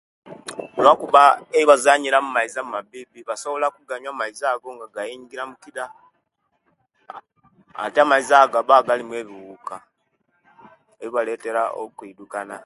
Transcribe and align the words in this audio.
Luwakuba 0.81 1.23
eibazanyira 1.57 2.17
mumaizi 2.25 2.57
amabibi 2.63 3.19
basobola 3.29 3.65
okunyuwa 3.67 4.11
amiazi 4.15 4.43
ago 4.53 4.67
nga 4.75 4.87
gayingira 4.95 5.43
mukida 5.49 5.83
ate 7.83 7.97
amaizi 8.01 8.33
ago 8.41 8.51
gaba 8.53 8.85
galimu 8.87 9.13
ebibuka 9.21 9.75
ebibaletera 11.03 11.61
okwidukana 11.81 12.55